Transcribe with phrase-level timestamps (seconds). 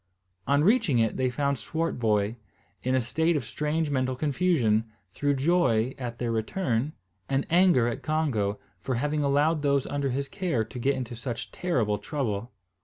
[0.47, 2.35] On reaching it they found Swartboy
[2.81, 6.93] in a state of strange mental confusion, through joy at their return,
[7.29, 11.51] and anger at Congo, for having allowed those under his care to get into such
[11.51, 12.51] terrible trouble.